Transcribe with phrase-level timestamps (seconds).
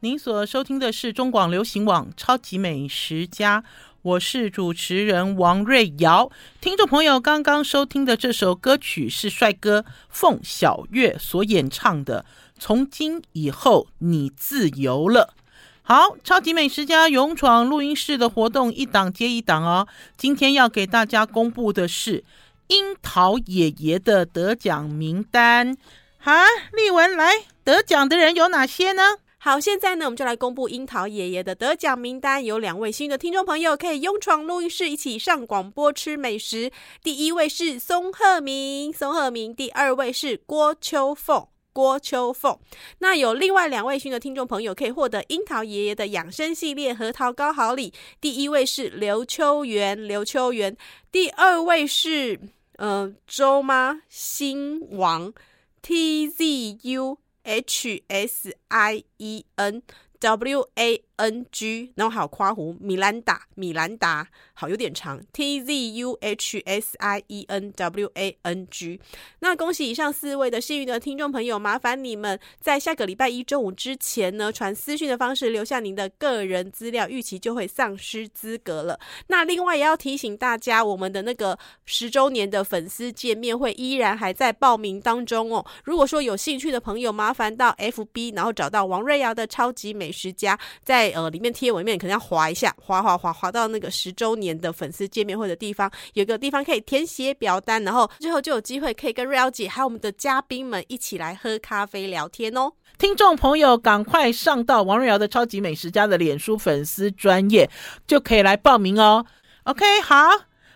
[0.00, 3.60] 您所收听的是中广流行网《超级美食家》，
[4.02, 6.30] 我是主持人王瑞瑶。
[6.60, 12.24] 听众朋友，刚刚收听的这首歌曲是帅哥凤小岳所演唱的
[12.60, 15.34] 《从今以后你自由了》。
[15.82, 19.88] 好，超级美食家勇闯录音室的活动一档接一档哦。
[20.16, 22.22] 今天要给大家公布的是
[22.68, 25.76] 樱桃爷爷的得奖名单。
[26.18, 26.32] 好，
[26.72, 27.32] 丽文来，
[27.64, 29.02] 得奖的人有哪些呢？
[29.40, 32.44] 好，现在呢，我们就来公布樱桃爷爷的得奖名单。
[32.44, 36.72] 有两位幸运的听众朋友可以勇闯录音室，一起上广播吃美食。
[37.04, 42.58] 第一位是松鹤明，松鹤明；第二位是郭秋凤，郭秋凤。
[42.98, 47.94] 那有另外两位幸运的听众朋友可以获得樱桃爷爷的养生系列核桃糕好礼。
[48.20, 50.74] 第一位是刘秋元，刘秋元；
[51.12, 52.40] 第二位是
[52.78, 55.32] 呃周妈新王
[55.80, 57.18] ，T Z U。
[57.48, 59.82] H S I E N
[60.20, 69.00] W A N G，然后还有夸胡米兰达，米兰达，好有点长，T Z U H S I E N W A N G。
[69.40, 78.98] 那恭喜以上四位的幸运的听众朋友，麻烦你们在下个礼拜一中午之前呢，传私讯的方式留下您的个人资料，逾期就会丧失资格了。
[79.26, 85.64] 那另外也要提醒大家，我们的那个十周年的粉丝见面会依然还在报名当中哦。
[85.84, 102.72] 如果说有兴趣的朋友，麻烦到 FB，然后找到王瑞瑶的超级美食家，在呃，里面贴文面可能要划一下，划划划划到那个十周年的粉丝见面会的地方，有个地方可以填写表单，然后之后就有机会可以跟瑞瑶姐还有我们的嘉宾们一起来喝咖啡聊天哦。
[102.98, 107.70] 听众朋友，赶快上到王瑞瑶的超级美食家的脸书粉丝专页，
[108.06, 109.24] 就可以来报名哦。
[109.64, 110.16] OK，好，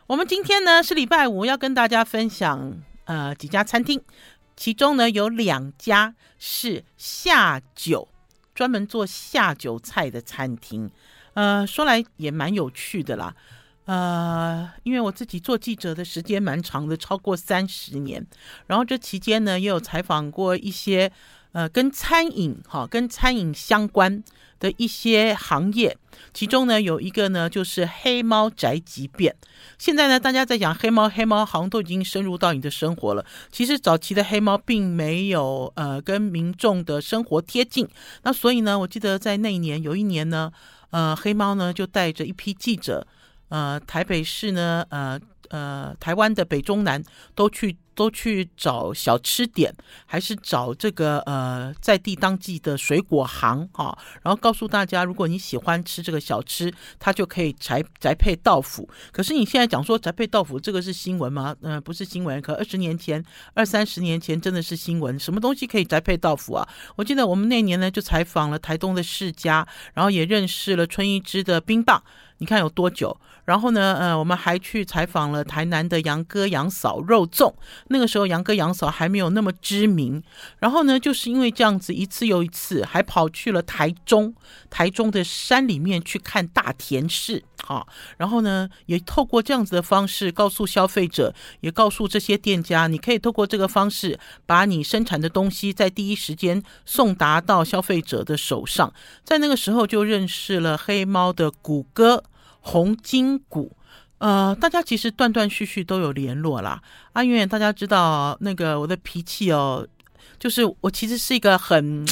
[0.06, 2.72] 我们今天呢是礼拜五，要跟大家分享
[3.06, 4.00] 呃几家餐厅，
[4.56, 8.08] 其中呢有两家是下酒。
[8.54, 10.90] 专门做下酒菜的餐厅，
[11.34, 13.34] 呃，说来也蛮有趣的啦，
[13.86, 18.26] 呃，因为我自己做记者的时间蛮长的，超过三十年，
[18.66, 21.10] 然后这期间呢，也有采访过一些
[21.52, 24.22] 呃跟餐饮哈、跟餐饮相关
[24.60, 25.96] 的一些行业。
[26.32, 29.34] 其中呢，有一个呢，就是黑猫宅急便。
[29.78, 33.24] 现在呢，大家在讲黑猫，黑猫好像都已经深入到你的生活了。
[33.50, 37.88] 其实早期的黑猫并没有呃跟民众的生活贴近。
[38.22, 40.52] 那所以呢，我记得在那一年有一年呢，
[40.90, 43.06] 呃，黑猫呢就带着一批记者，
[43.48, 45.20] 呃，台北市呢，呃。
[45.52, 47.00] 呃，台湾的北中南
[47.34, 49.70] 都去都去找小吃点，
[50.06, 53.96] 还是找这个呃在地当季的水果行啊？
[54.22, 58.88] 然后告诉大家，如果你喜欢吃这个小吃，它就可以宅宅配到府。
[59.12, 61.54] 可是你现在讲说宅配到府，这个是新闻吗？
[61.60, 62.40] 嗯、呃，不是新闻。
[62.40, 65.20] 可二十年前、二三十年前真的是新闻。
[65.20, 66.66] 什么东西可以宅配到府啊？
[66.96, 72.02] 我记得我们那年呢就采访了台东的世家，然后也认识了春一枝的冰棒。
[72.42, 73.16] 你看有多久？
[73.44, 77.52] 然后呢，呃，我们还去采访了台南的杨哥杨嫂肉粽。
[77.86, 80.20] 那个时候杨哥杨嫂还没有那么知名。
[80.58, 84.34] 然后呢，就是因为这样子，一次又一次，还跑去了台中，
[84.68, 87.86] 台中的山里面去看大田市，好。
[88.16, 98.92] 然后呢，也透过这样子的方式，告诉消费者，也告诉这些店家，你可以透过这个方式，把你生产的东西在第一时间送达到消费者的手上。
[99.22, 102.24] 在那个时候，就认识了黑猫的谷歌。
[102.62, 103.70] 红金谷，
[104.18, 106.80] 呃，大家其实断断续续都有联络啦。
[107.12, 109.86] 阿远，大家知道那个我的脾气哦，
[110.38, 112.06] 就是我其实是一个很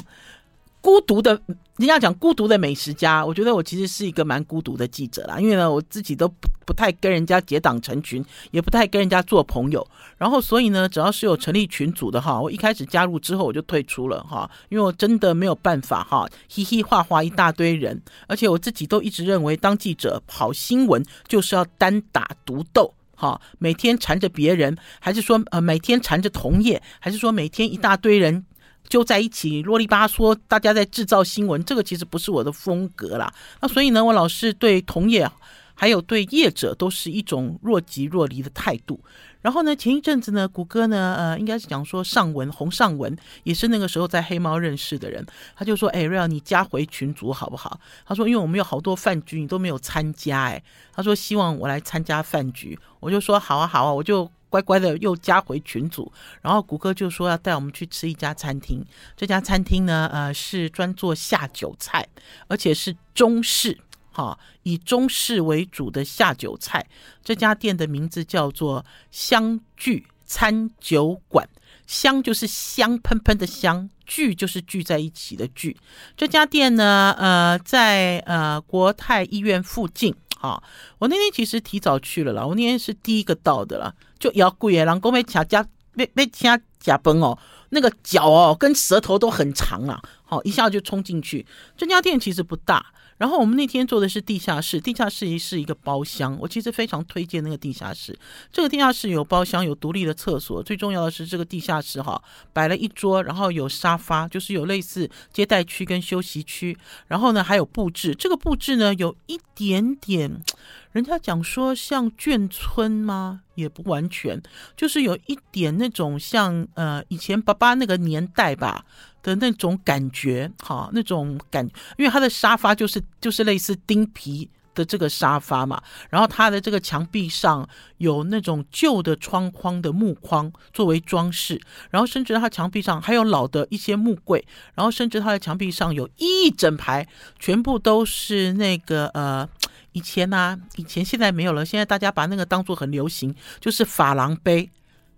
[0.81, 1.41] 孤独的。
[1.77, 9.89] 人家讲孤独的美食家，我觉得我其实是一个蛮孤独的记者啦，因为呢，我自己都不不太跟人家结党成群，也不太跟人家做朋友。
[10.19, 28.45] 然后，所以呢，只要是有成立群组的哈，我一开始加入之后我就退出了哈，因为我真的没有办法哈，嘻嘻哈哈一大堆人，而且我自己都一直认为，当记者跑新闻就是要单打独斗哈，每天缠着别人，还是说呃每天缠着同业，还是说每天一大堆人。
[28.91, 33.33] 就在一起啰里吧嗦，大家在制造新闻，这个其实不是我的风格啦。
[33.61, 35.31] 那所以呢，我老是对同业
[35.75, 39.01] 还有对业者都是一种若即若离的态度。
[39.41, 45.25] 然后呢，前一阵子呢，谷歌呢，呃，应该是讲说尚文洪尚文也是那个时候在黑猫认识的人，
[45.57, 50.63] 他就说：“哎，瑞瑶，你加回群组好不好？”他说：“因为我们有好多饭局，你都没有参加。”哎，
[50.93, 56.13] 他说希望我来参加饭局，我就说：“好啊，好啊，我就。”乖乖的又加回群组，
[56.43, 58.85] 然后谷歌就说要带我们去吃一家餐厅。
[59.17, 62.07] 这家餐厅呢，呃，是专做下酒菜，
[62.49, 63.79] 而且是中式，
[64.13, 66.85] 哈，以中式为主的下酒菜。
[67.25, 71.49] 这家店的名字叫做相聚餐酒馆。
[71.87, 75.77] 香就是香喷喷的香，聚就是聚在一起的聚。
[76.17, 80.15] 这家店呢，呃，在呃国泰医院附近。
[80.43, 80.63] 好，
[80.99, 85.67] 我那天其实提早去了啦，我那天是第一个到的啦，就要贵耶，人讲要吃家
[85.97, 87.39] 要要吃假崩哦，
[87.69, 91.45] 那个脚哦跟舌头都很长啊，好，一下就冲进去。
[91.77, 92.87] 这家店其实不大。
[93.21, 98.19] 然后我们那天坐的是地下室，地下室是一个包厢，我其实非常推荐那个地下室。
[98.51, 102.23] 这个地下室有包厢，有独立的厕所，最重要的是这个地下室哈，
[102.55, 106.75] 摆了一桌，然后有沙发，就是有类似接待区跟休息区。
[107.09, 110.43] 然后呢，还有布置，这个布置呢有一点点，
[110.93, 113.43] 人家讲说像眷村吗？
[113.55, 114.41] 也不完全，
[114.77, 118.85] 就是有一点那种像呃以前爸爸那个年代吧。
[119.23, 121.63] 的那种感觉，哈，那种感，
[121.99, 131.61] 因为他的沙发就是就是类似钉皮的这个沙发嘛，然后它的这个墙壁上有那种旧的窗框的木框作为装饰，
[131.91, 134.43] 然后甚至它墙壁上还有老的一些木柜，
[134.75, 137.07] 然后甚至它的墙壁上有一整排，
[137.39, 139.47] 全部都是那个呃，
[139.93, 144.71] 以前呢、以前现在没有了，现在大家把那个当做很流行，就是珐琅杯。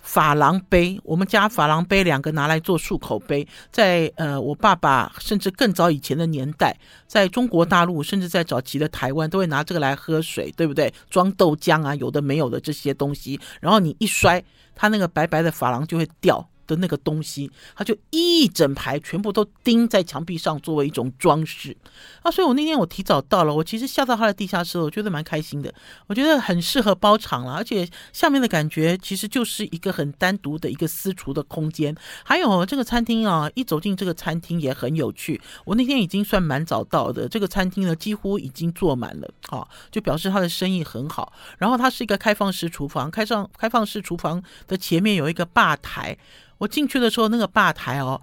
[0.05, 6.77] 珐琅杯，我们家珐琅杯两个拿来做漱口杯，在呃，我爸爸甚至更早以前的年代，
[7.07, 10.93] 在中国大陆，甚至在早期的台湾，都会拿这个来喝水，对不对？
[11.09, 14.43] 装豆浆啊，有的没有的这些东西，然后你一摔，
[14.75, 16.45] 它那个白白的珐琅就会掉。
[16.67, 21.76] 的那个东西，它就一整排全部都钉在墙壁上，作为一种装饰
[22.23, 22.31] 啊！
[22.31, 25.73] 所以我那天我提早到了，我其实下到它的地下室，我觉得蛮开心的。
[26.06, 31.94] 我觉得很适合包场了，而且下面的感觉其实就是一个很单独的一个私厨的空间。
[32.25, 35.41] 还有这个餐厅啊，一走进这个餐厅也很有趣。
[35.65, 41.32] 我那天已经算蛮早到的，这个餐厅呢几乎已经坐满了，啊，就表示它的生意很好。
[41.58, 46.17] 然后它是一个开放式厨房，开上开放式厨房的前面有一个吧台。
[46.62, 48.20] 我进去的时候，那个吧台哦，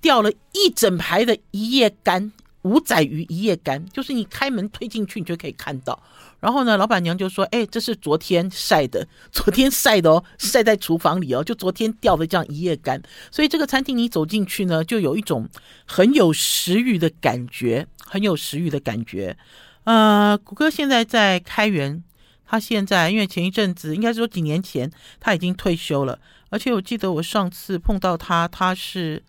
[0.00, 2.30] 吊了一整排的一夜干，
[2.62, 6.00] 五仔鱼一夜干，就是你开门推进去，你就可以看到。
[6.38, 13.02] 然后呢，老板娘就说：“哎，这是昨天晒的，昨天晒的哦，晒在厨房里哦，就昨天吊的这样一夜干。
[13.32, 15.48] 所以这个餐厅你走进去呢，就有一种
[15.84, 19.36] 很有食欲的感觉，很有食欲的感觉。
[19.82, 22.04] 呃，谷歌现在在开源，
[22.50, 26.18] 他现在因为前一阵子，应该说几年前，他已经退休了。”
[26.50, 29.22] 而且我记得我上次碰到他，他是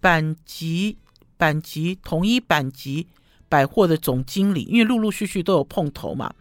[0.00, 0.96] 板级、
[1.36, 3.08] 板级，同一板级
[3.48, 6.32] 百货的总经理，因为陆陆续续都有碰头嘛，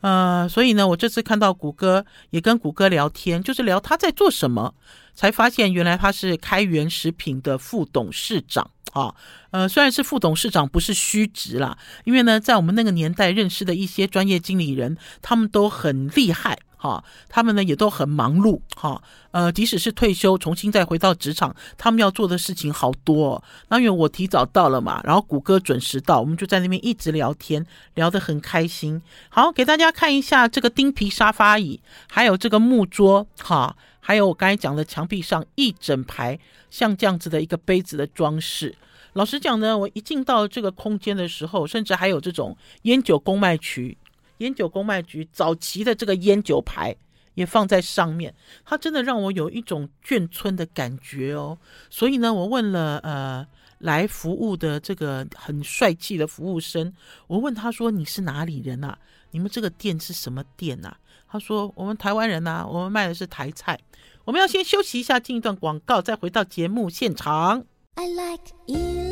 [0.00, 4.74] 呃，所以呢，我这次看到谷歌也跟谷歌聊天，就是聊他在做什么，
[5.14, 9.14] 才发现原来他是开源食品的副董事长啊，
[9.50, 16.58] 呃，虽然是副董事长，不是虚职啦，因为呢，在我们那个年代认识的一些专业经理人，他们都很厉害。
[16.76, 23.44] 哈，他们呢也都很忙碌，哈，呃，即使是退休，重新再回到职场，他们要做的事情好多哦。
[23.68, 29.00] 那因为我提早到了嘛，然后谷歌准时到，我们就在那边一直聊天，聊得很开心。
[29.28, 36.38] 好，给大家看一下这个钉皮沙发椅，还有这个木桌，哈，还有我刚才讲的墙壁上一整排
[36.70, 38.74] 像这样子的一个杯子的装饰。
[39.14, 43.96] 老实讲呢，我一进到这个空间的时候，甚至还有这种烟酒公卖区。
[44.38, 46.94] 烟酒公卖局早期的这个烟酒牌
[47.34, 48.34] 也放在上面，
[48.64, 51.58] 它真的让我有一种眷村的感觉哦。
[51.90, 53.46] 所以呢，我问了呃
[53.78, 56.92] 来服务的这个很帅气的服务生，
[57.26, 58.98] 我问他说：“你是哪里人啊？
[59.32, 60.96] 你们这个店是什么店啊？”
[61.28, 63.78] 他说：“我们台湾人呐，我们卖的是台菜。”
[64.24, 67.64] 我们要先休息一下，进一段广告，再回到节目现场。
[67.94, 69.05] I like you.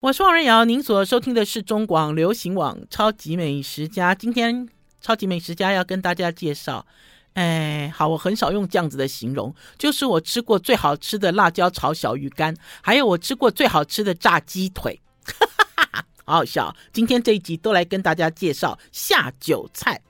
[0.00, 4.14] 我是王瑞瑶，您所收听的是中广流行网《超级美食家》。
[4.16, 4.64] 今天
[5.00, 6.86] 《超级美食家》要跟大家介绍，
[7.34, 16.72] 哎，好，我很少用这样子的形容，就是我吃过最好吃的辣椒炒小鱼干，还有我吃过最好吃的炸鸡腿，哈哈哈，好好笑。
[16.92, 20.00] 今天这一集都来跟大家介绍下酒菜，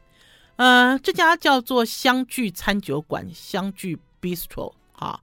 [0.57, 5.19] 呃，这家叫做相聚餐酒馆，相聚 Bistro，哈。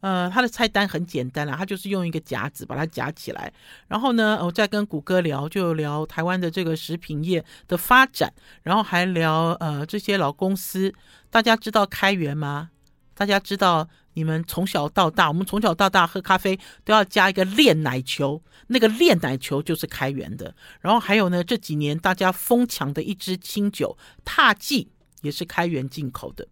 [0.00, 3.52] 呃，它的菜单很简单啦，它就是用一个夹子把它夹起来，
[3.86, 10.92] 然后呢，我再跟谷歌聊，就聊台湾的这个食品业的发展，然后还聊呃这些老公司。
[11.30, 12.70] 大家知道开源吗？
[13.14, 20.54] 大家知道你们从小到大，我们从小到大喝咖啡都要加一个炼奶球，那个炼奶球就是开源的。
[20.80, 24.88] 然后还有呢，这几年大家疯抢的一支清酒，獭祭
[25.20, 26.48] 也是开源进口的。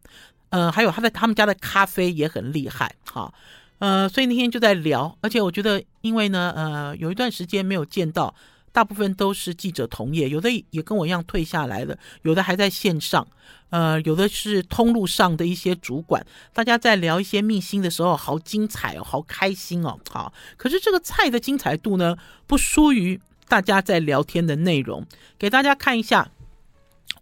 [0.51, 3.33] 呃，还有他的他们家的咖啡也很厉害，哈，
[3.79, 8.35] 呃，所以那天就在聊，而且我觉得，因为呢，呃，有一段时间没有见到
[8.73, 13.27] 大部分都是记者同业，有的也跟我一样退下来了，有的还在线上，
[13.71, 20.33] 呃，有的是通路上的一些主管，大家在聊一些秘辛的时候，好精彩哦，好开心哦，好。
[20.57, 25.05] 可是这个菜的精彩度呢，不输于大家在聊天的内容。
[25.39, 26.31] 给大家看一下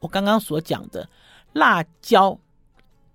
[0.01, 1.09] 我刚刚所讲的
[1.53, 2.39] 辣椒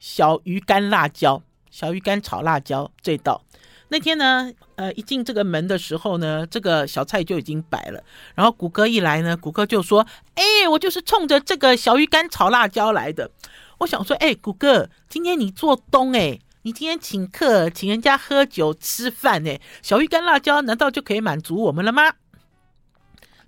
[0.01, 3.41] 小鱼干辣椒小鱼干炒辣椒这道。
[3.87, 8.03] 那天呢，呃，一进这个门的时候呢，这个小菜就已经摆了。
[8.33, 13.29] 然后谷歌一来呢，谷歌就说：“哎，我就是冲着这个小鱼干炒辣椒来的。”
[13.79, 22.13] 我想说：“哎，谷歌，今天你做东哎，你今天请客，请人家喝酒吃饭哎，小鱼干辣椒难道就可以满足我们了吗？”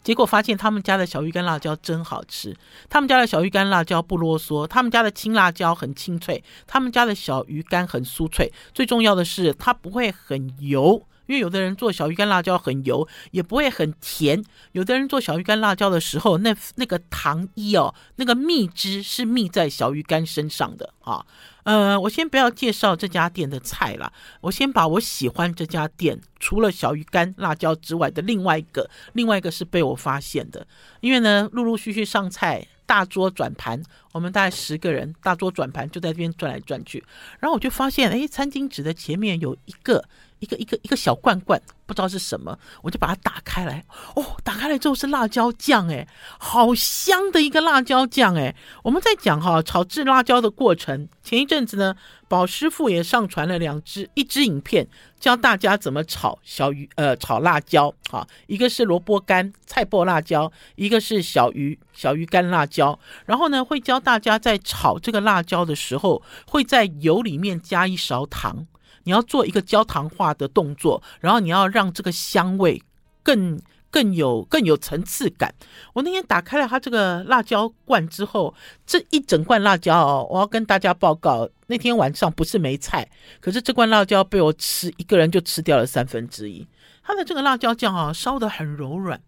[0.04, 2.56] 结果发现他们家的小鱼干辣椒真好吃，
[2.90, 11.02] 他们家的小鱼干辣椒不啰嗦，他们家的青辣椒很清脆，他们家的小鱼干很酥脆，最重要的是它不会很油。
[11.26, 14.44] 因为有的人做小鱼干辣椒很油，也不会很甜。
[14.74, 21.26] 有的人做小鱼干辣椒的时候，那那个糖衣哦，那个蜜汁是蜜在小鱼干身上的啊。
[21.64, 24.12] 呃，我先不要介绍这家店的菜啦，
[24.42, 30.68] 我先把我喜欢这家店除了小鱼干辣椒之外的另外一个，另外一个是被我发现的。
[31.00, 37.02] 因为呢，陆陆续续上菜，大桌转盘，我们大概十个人，大桌转盘就在这边转来转去，
[37.40, 40.04] 然后我就发现，哎，餐巾纸的前面有一个。
[40.44, 43.82] 一个一个一个小罐罐，不知道是什么，我就把它打开来。
[44.16, 46.06] 哦，打开来之后是辣椒酱，哎，
[46.38, 48.54] 好香的一个辣椒酱，哎。
[48.84, 51.08] 我们在讲哈炒制辣椒的过程。
[51.24, 51.96] 前一阵子呢，
[52.28, 54.86] 宝师傅也上传了两支一支影片，
[55.18, 57.94] 教大家怎么炒小鱼呃炒辣椒。
[58.12, 63.00] 哈，一个是萝卜干菜脯辣椒，一个是小鱼小鱼干辣椒。
[63.26, 68.68] 然后呢，会教大家在炒这个辣椒的时候，会在油里面加一勺糖。
[69.04, 72.82] 你要做一个焦糖化的动作，然后你要让这个香味
[73.22, 75.54] 更更有更有层次感。
[75.94, 78.54] 我那天打开了它这个辣椒罐之后，
[78.86, 83.08] 这一整罐辣椒哦，我要跟大家报告，那天晚上不是没菜，
[83.40, 86.68] 可是这罐辣椒被我吃一个人就吃掉了三分之一。
[87.06, 89.22] 它的这个辣椒酱啊，烧得很柔软。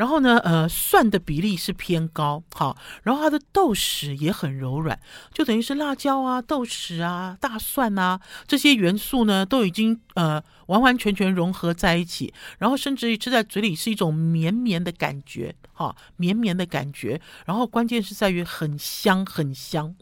[0.00, 4.98] 然后呢，呃，蒜的比例是偏高，好，然后它的豆豉也很柔软，
[5.34, 19.94] 就等于是辣椒啊、豆豉啊、大蒜啊这些元素呢，都已经呃完完全全融合在一起，然后甚至于吃在嘴里是一种绵绵的感觉，哈，绵绵的感觉，然后关键是在于很香很香，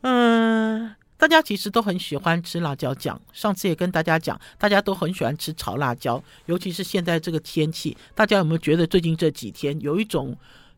[0.00, 0.96] 嗯。
[1.20, 10.34] 大家其实都很喜欢吃辣椒酱，上次也跟大家讲，大家都很喜欢吃炒辣椒，尤其是现在这个天气，大家有没有觉得最近这几天有一种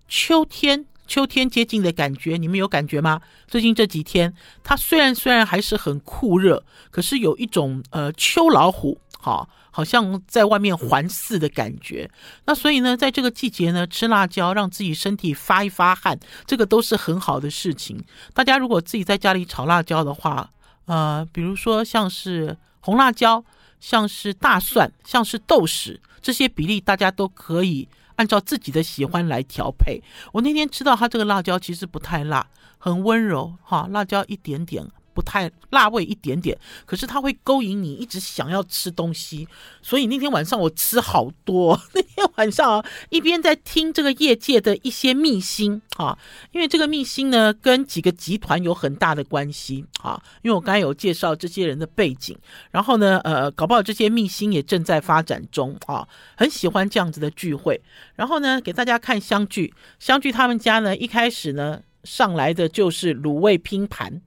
[0.08, 2.36] 秋天秋天接近的感觉？
[2.36, 3.20] 你们有感觉吗？
[3.46, 4.34] 最近这几天，
[4.64, 9.48] 它虽然虽然还是很酷热，可是有一种呃秋老虎，哈。
[9.74, 12.10] 好像在外面环饲的感觉，
[12.44, 17.98] 那所以呢，在这个季节呢，吃辣椒让自己身体发一发汗，这个都是很好的事情。
[18.34, 20.50] 大家如果自己在家里炒辣椒的话，
[20.84, 23.42] 呃，比如说像是红辣椒，
[23.80, 30.02] 像是大蒜，像是豆豉，这些比例大家都可以按照自己的喜欢来调配。
[30.32, 34.86] 我那天吃到它这个辣椒其实不太辣，很温柔哈，辣椒一点点。
[35.14, 39.46] 不太辣味一点点，可是它会勾引你一直想要吃东西，
[39.80, 41.80] 所以那天晚上我吃好多。
[41.94, 46.18] 那天晚上，一边在听这个业界的一些秘辛啊，
[46.52, 50.20] 因为这个秘辛呢跟几个集团有很大的关系啊。
[50.42, 52.36] 因为我刚才有介绍这些人的背景，
[52.70, 56.06] 然后呢，呃，搞不好这些秘辛也正在发展中啊。
[56.36, 57.80] 很喜欢这样子的聚会，
[58.14, 64.20] 然后呢，给大家看相聚，相聚他们家呢一开始呢上来的就是卤味拼盘。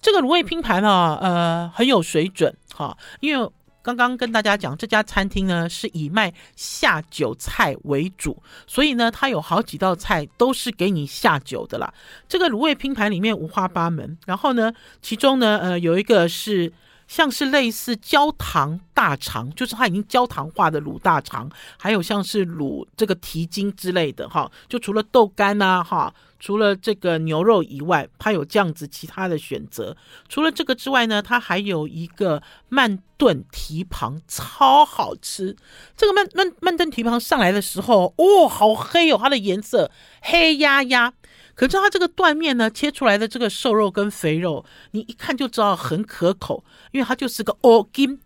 [0.00, 2.96] 这个卤味拼盘啊，呃，很有水准哈。
[3.20, 3.50] 因为
[3.82, 11.92] 刚刚跟大家讲，这家餐厅呢是以卖下酒菜为主，所以呢，它有好几道菜都是给你下酒的啦。
[12.28, 16.72] 这个卤味拼盘里面五花八门，然后呢，其中呢，呃，有一个是
[17.08, 24.48] 像是类似焦糖大肠，就是它已经焦糖化的卤大肠，还有像是卤这个蹄筋之类的哈。
[24.68, 26.14] 就除了豆干啊，哈。
[26.40, 29.96] 除了这个牛肉以外，它有这样子其他的选择。
[30.28, 35.56] 除了这个之外呢，它还有一个慢炖蹄膀，超好吃。
[35.96, 39.90] 这个慢慢慢炖蹄膀上来的时候，哦，好黑哦，它的颜色
[40.22, 41.12] 黑压压。
[41.58, 46.62] 可是它这个断面呢，切出来的这个瘦肉跟肥肉，你一看就知道很可口，
[46.92, 48.20] 因为它就是个哦金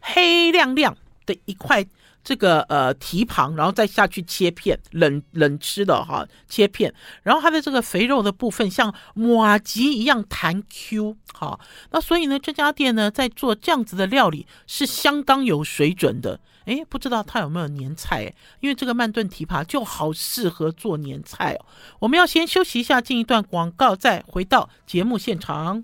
[0.00, 1.86] 黑亮亮的一块。
[2.28, 6.92] 这个呃蹄膀，然后再下去切片，冷冷吃的哈，切片。
[7.22, 11.58] 然后它的这个肥肉的部分像麻糬一样弹 Q，好，
[11.90, 16.38] 那所以呢，这家店呢在做这样子的料理是相当有水准的。
[16.66, 18.34] 哎，不知道它有没有年菜？
[18.60, 21.64] 因为这个慢炖蹄膀就好适合做年菜哦。
[22.00, 25.82] 我们要先休息一下，进一段广告，再回到节目现场。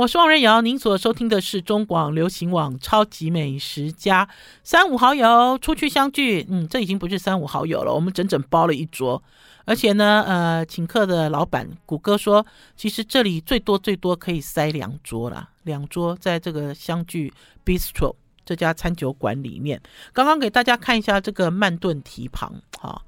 [0.00, 4.24] 我是王瑞瑶，您所收听的是中广流行网《超级美食家》，
[4.64, 9.22] 三五好友出去相聚，嗯，这已经不是三五好友了，我们整整包了一桌，
[9.66, 17.30] 而且呢，呃，请客的老板谷歌说，其实这里最多最多可以塞两桌了，两桌在这个相聚
[17.62, 18.14] Bistro
[18.46, 19.82] 这家餐酒馆里面。
[20.14, 23.02] 刚刚给大家看一下这个慢炖蹄膀，哈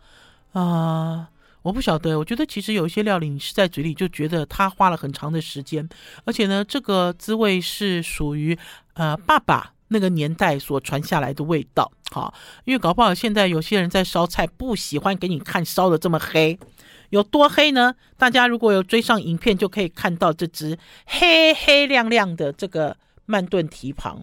[0.53, 0.61] 啊。
[0.61, 1.29] 呃
[1.63, 5.89] 我不晓得，我觉得其实有一些料理，你吃在嘴里就觉得它花了很长的时间，
[6.25, 8.59] 而且呢，这个滋味是属于
[8.95, 11.91] 呃爸爸那个年代所传下来的味道。
[12.11, 16.59] 好，因为搞不好现在有些人在烧菜，不喜欢给你看烧的这么黑，
[17.11, 17.95] 有多黑呢？
[18.19, 20.77] 大家如果有追上影片，就可以看到这只
[21.07, 24.23] 黑黑亮亮的这个慢炖蹄膀。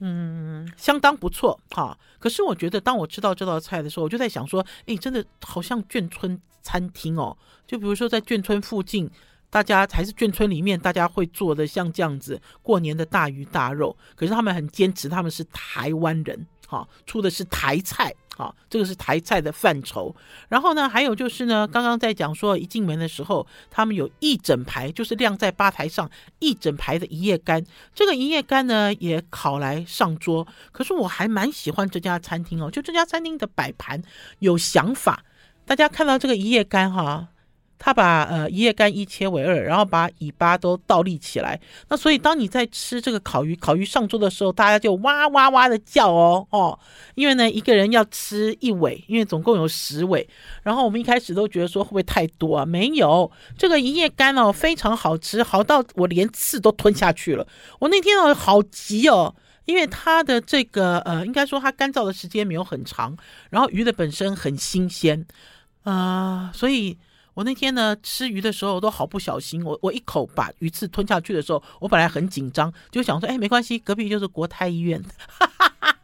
[0.00, 1.98] 嗯，相当不错哈。
[2.18, 7.36] 可是我觉得，当我吃到这道菜的时候，我就在想说，诶，真的好像眷村餐厅哦。
[7.66, 9.10] 就比如说在眷村附近，
[9.48, 13.96] 大家还是眷村里面，大家会做的像这样子过年的大鱼大肉。
[14.14, 18.14] 可是他们很坚持，他们是台湾人，哈，出的是台菜。
[18.36, 20.14] 好，这个是台菜的范畴。
[20.50, 27.64] 然后呢，还有就是呢，刚刚在讲说，一进门的时候，他们有一整排，就是晾在吧台上一整排的一叶干。
[27.94, 30.46] 这个一叶干呢，也烤来上桌。
[30.70, 34.02] 可是我还蛮喜欢这家餐厅哦，就这家餐厅的摆盘
[34.40, 35.24] 有想法。
[35.64, 37.28] 大家看到这个一叶干哈。
[37.78, 41.60] 他把呃一叶干一切为二，然后把尾巴都倒立起来。
[41.88, 46.78] 那所以当你在吃这个烤鱼，烤鱼上桌的时候，大家就哇哇哇的叫哦哦，
[47.14, 50.26] 因为呢一个人要吃一尾，因为总共有十尾。
[50.62, 52.64] 然后我们一开始都觉得说会不会太多啊？
[52.64, 57.46] 没有，这个一叶干哦非常好吃，好到我连刺都吞下去了。
[57.78, 59.34] 我那天哦好急哦，
[59.66, 63.16] 因为它的这个呃应该说它干燥的时间没有很长，
[63.50, 65.26] 然后鱼的本身很新鲜
[65.84, 66.96] 啊、所以。
[67.36, 75.94] 我那天呢吃鱼的时候都好不小心，我我一口把鱼刺吞下去的时候，我本来很紧张，就想说，哎，没关系，隔壁就是国泰医院，哈哈哈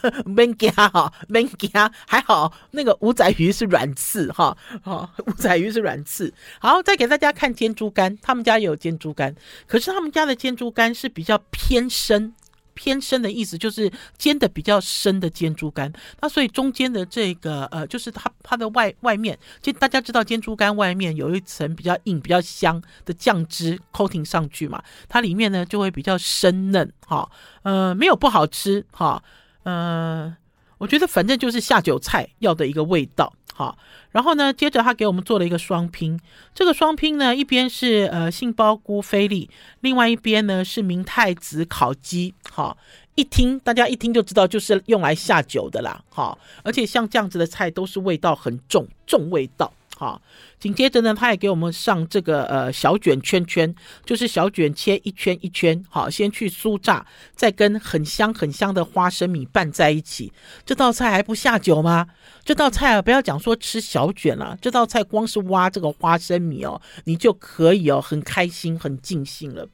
[0.00, 1.70] 哈没惊哈，没惊，
[2.06, 6.32] 还好那个五仔鱼是软刺哈，好，五仔鱼是软刺。
[6.58, 9.36] 好，再给大家看煎猪肝，他们家也有煎猪肝，
[9.66, 12.32] 可是他们家的煎猪肝是比较偏深。
[12.78, 27.28] 偏深的意思就是煎的比较深的煎猪肝，那所以中间的这个呃，就是它它的外外面，就大家知道煎猪肝外面有一层比较硬、比较香的酱汁 coating 上去嘛，它里面呢就会比较生嫩，哈，
[27.62, 29.20] 呃，没有不好吃，哈，
[29.64, 30.36] 呃，
[30.78, 33.32] 我觉得反正就是下酒菜要的一个味道。
[33.54, 33.76] 好，
[34.12, 36.18] 然后呢，接着他给我们做了一个双拼。
[36.54, 42.32] 这个双拼呢，一边是呃杏鲍菇菲力，另外一边呢是明太子烤鸡。
[42.52, 42.78] 好，
[43.16, 46.00] 一听大家一听就知道，就是用来下酒的啦。
[46.08, 49.72] 好，而且像这样子的菜都是味道很重，重味道。
[50.00, 50.22] 好，
[50.60, 60.32] 紧接着呢，他也给我们上这个呃小卷圈圈，就是小卷切一圈一圈，好，先去酥炸，再跟很香很香的花生米拌在一起。
[60.64, 62.06] 这道菜还不下酒吗？
[62.44, 69.66] 这道菜啊，不要讲说吃小卷了，这道菜光是挖这个花生米哦，你就可以哦很开心很尽兴了。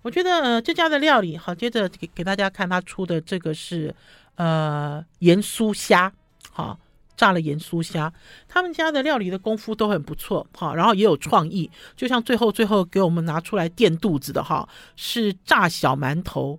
[0.00, 3.94] 我觉得呃这家的料理好，接着给给大家看他出的这个是
[4.36, 6.10] 呃盐酥虾，
[6.50, 6.78] 好。
[7.16, 8.12] 炸了盐酥虾，
[8.46, 16.58] 他们家的料理的功夫都很不错哈，然后也有创意，就像最后最后给我们拿出来垫肚子的哈，是炸小馒头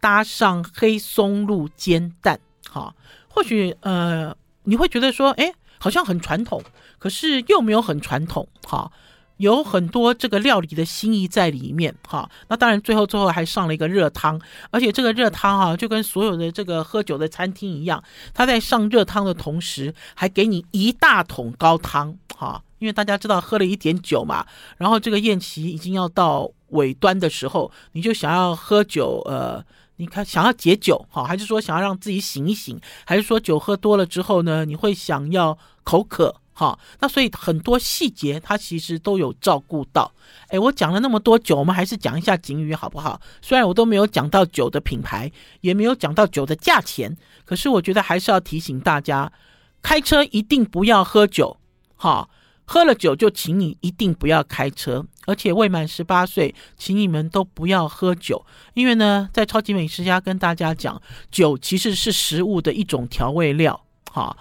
[0.00, 2.40] 搭上黑松露煎蛋
[2.70, 2.94] 哈，
[3.28, 6.62] 或许呃你会觉得说，诶，好像很传统，
[6.98, 8.90] 可是又没有很传统哈。
[9.38, 18.02] 有很多这个料理的心意在里面，哈，那当然最后最后还上了一个热汤，而且这个热汤哈，就跟所有的这个喝酒的餐厅一样，
[18.34, 24.46] 他在上热汤的同时，还给你一大桶高汤，哈，因为大家知道喝了一点酒嘛，
[24.76, 29.64] 然后这个宴席已经要到尾端的时候，你就想要喝酒，呃，
[29.96, 36.34] 你看想要解酒，哈，还是说想要让自己醒一醒，还是说酒喝多了之后呢，你会想要口渴？
[36.58, 40.10] 好，那所以很多细节它其实都有照顾到。
[40.48, 43.20] 诶，我讲了那么多酒，我们还是讲一下景宇好不好？
[43.40, 49.32] 虽然我都没有讲到酒的品牌，也没有讲到酒的价钱，可是我觉得还是要提醒大家，
[49.82, 51.56] 开车一定不要喝酒。
[51.94, 52.28] 好，
[52.64, 58.44] 喝了酒就请你一定不要开车，而且未满十八岁，请你们都不要喝酒，
[58.74, 63.80] 因为呢，在超级美食家跟大家讲，酒其实是食物的一种调味料。
[64.10, 64.36] 好。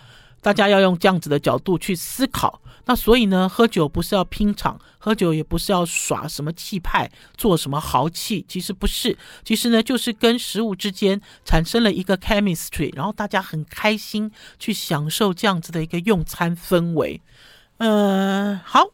[0.47, 2.61] 大家要用这样子的角度去思考。
[2.85, 9.17] 那所以呢，喝酒不是要拼场，喝酒也不是要耍什么气派，做什么豪气，其实不是。
[9.43, 17.19] 其实呢，就是跟食物之间产生了一个 chemistry，然后大家很开心去享受这样子的一个用餐氛围。
[17.79, 18.85] 嗯、呃，好，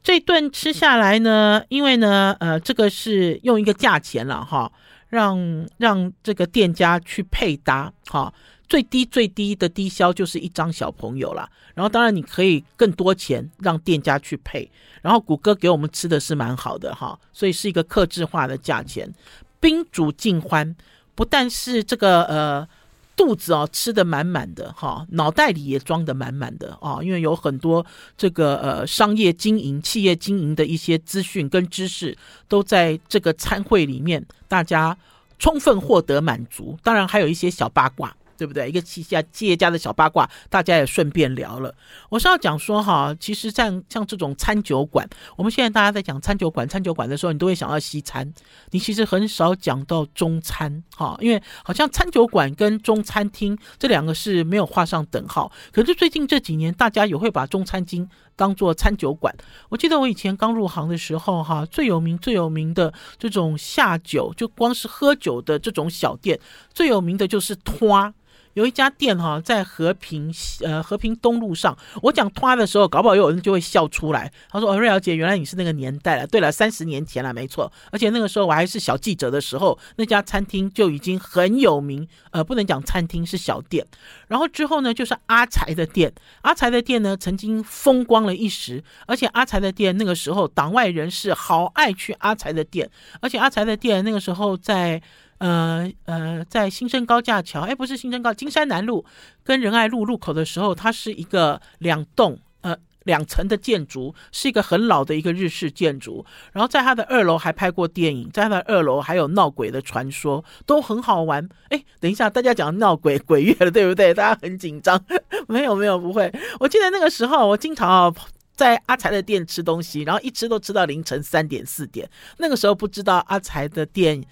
[0.00, 4.70] 这顿吃下来呢，因为呢，呃，这个是用一个价钱了哈，
[5.08, 8.32] 让让这个店家去配搭哈。
[8.68, 14.70] 最低最低的低消就是一张小朋友啦，然后当然你可以更多钱让店家去配，
[15.02, 19.12] 然后谷歌给我们吃的是蛮好的哈，所以是一个克制化的价钱，
[19.60, 20.74] 宾主尽欢，
[21.14, 22.66] 不但是这个呃
[23.14, 27.84] 肚子哦吃的满满的哈，脑袋里也装的满满的啊，因为有很多
[28.16, 32.16] 这个呃商业经营、企业经营的一些资讯跟知识
[32.48, 34.96] 都在这个餐会里面，大家
[35.38, 38.16] 充分获得满足，当然还有一些小八卦。
[38.36, 38.68] 对不对？
[38.68, 41.74] 一个企业企业家的小八卦，大家也顺便聊了。
[42.08, 48.32] 我是要讲说哈，其实像像这种餐酒馆，我们现在大家在讲餐酒馆、餐酒馆的时候，你都会想到西餐，
[48.70, 55.50] 你其实很少讲到中餐哈，因为好像餐酒馆跟中餐厅这两个是没有画上等号。
[55.72, 59.34] 可是最近这几年，大家也会把中餐厅当做餐酒馆。
[59.68, 66.38] 我记得我以前刚入行的时候哈，最有名最有名的这种下酒，就光是喝酒的这种小店，
[66.72, 68.12] 最有名的就是拖。
[68.54, 71.76] 有一家店哈，在和平呃和平东路上。
[72.02, 74.32] 我讲拖的时候，搞不好有人就会笑出来。
[74.48, 77.70] 他说：“，瑞肴姐，原来你是那个年代了。”对了，三十年前了，没错。
[77.90, 82.08] 而且那个时候我还是小记者的时候，那家餐厅就已经很有名。
[82.30, 83.86] 呃，不能讲餐厅是小店。
[84.28, 86.12] 然后之后呢，就是阿财的店。
[86.42, 88.82] 阿财的店呢，曾经风光了一时。
[89.06, 92.88] 而且阿财的店那个时候，党外人士好爱去阿财的店。
[93.20, 95.02] 而且阿财的店那个时候在。
[95.44, 99.04] 呃呃，在新生高架桥，哎，不是新生高，金山南路
[99.42, 106.24] 跟仁爱路路口的时候，它是一个两栋呃两层的建筑，是一个很老的一个日式建筑。
[106.54, 111.46] 然后在它的二楼还拍过电影，在它的二楼还有闹鬼的传说，都很好玩。
[111.68, 114.14] 哎，等一下，大家讲闹鬼鬼月了，对不对？
[114.14, 114.98] 大家很紧张？
[115.46, 116.32] 没有没有，不会。
[116.58, 118.10] 我记得那个时候，我经常啊
[118.56, 122.08] 在阿财的店吃东西，然后一吃都吃到凌晨三点四点。
[122.38, 124.24] 那个时候不知道阿财的店。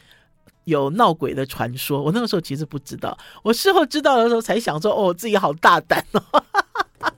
[0.64, 6.22] 有闹鬼的传说，我那个时候其实不知道，我事后知道的时候才想说，哦，自己好大胆哦，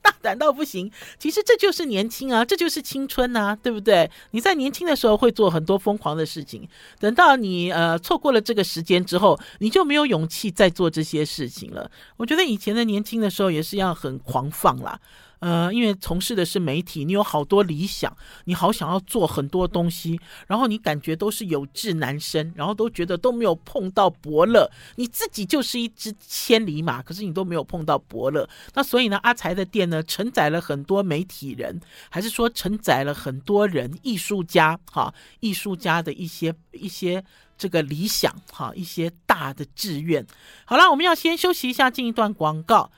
[0.00, 0.90] 大胆到不行。
[1.18, 4.08] 其实这就是年轻啊，这就是青春啊，对不对？
[4.30, 6.68] 你在年轻的时候会做很多疯狂的事情，
[7.00, 11.90] 等到你呃错过了这个时间之后，你就没有勇气再做这些事情了。
[12.16, 15.00] 我觉得以前的年轻的时候也是要很狂放啦。
[15.42, 28.48] 呃，因为从事的是媒体，你有好多理想，你好想要做很多东西，然后你感觉都是有志难伸，然后都觉得都没有碰到伯乐，你自己就是一只千里马，可是你都没有碰到伯乐。
[28.74, 37.24] 那所以呢，阿财的店呢，承载了很多媒体人，还是说承载了很多人，艺术家哈，艺术家的一些一些
[37.58, 40.24] 这个理想哈，一些大的志愿。
[40.64, 42.92] 好了，我们要先休息一下，进一段广告。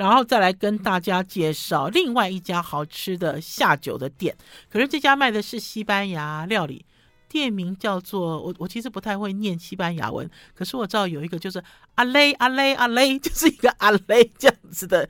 [0.00, 4.34] 然后再来跟大家介绍另外一家好吃的下酒的店，
[4.70, 6.82] 可是这家卖的是西班牙料理，
[7.28, 11.62] 店名叫做我我其实不太会念西班牙文，可是我知道有一个就是
[11.96, 15.06] 阿雷阿雷阿雷，就是一个阿雷这样子的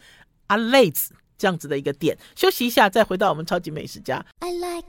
[0.49, 2.19] 阿雷子这样子的一个店。
[2.35, 4.27] 休息一下，再回到我们超级美食家。
[4.41, 4.89] I like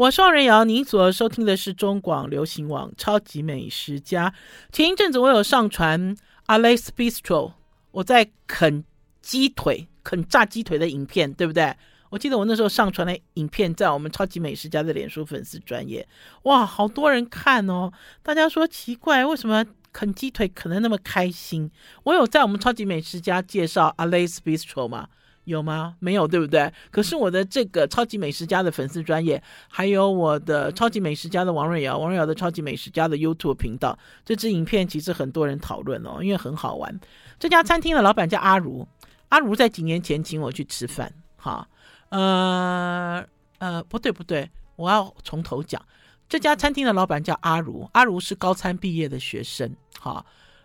[0.00, 4.32] 我是王瑞瑶，您所收听的是中广流行网超级美食家。
[4.72, 7.52] 前一阵子我有上传 Alex Bistro，
[7.90, 8.82] 我在啃
[9.20, 11.76] 鸡腿、啃炸鸡腿的影片，对不对？
[12.08, 16.08] 我记得我那时候上传的影片在我们超级美食家的脸书粉丝专页，
[16.44, 17.92] 哇，好多人看哦！
[18.22, 21.70] 大家说奇怪，为什么啃鸡腿啃得那么开心？
[22.04, 25.08] 我有在我们超级美食家介绍 Alex Bistro 吗？
[25.44, 25.96] 有吗？
[25.98, 26.72] 没有，对不对？
[26.90, 37.00] 可是我的这个超级美食家的粉丝专业，还有我的超级美食家的王瑞瑶，王瑞瑶的超级美食家的 YouTube 频道，这支影片其实很多人讨论哦，因为很好玩。
[37.38, 38.86] 这家餐厅的老板叫阿如，
[39.30, 41.66] 阿如在几年前请我去吃饭，哈，
[42.10, 43.24] 呃
[43.58, 45.80] 呃，不对不对，我要从头讲。
[46.28, 50.24] 这家餐厅的老板叫阿如，阿如是高餐毕业的学生，哈，